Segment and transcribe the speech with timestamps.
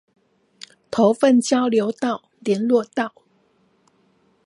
[0.89, 3.13] 頭份交流道聯絡道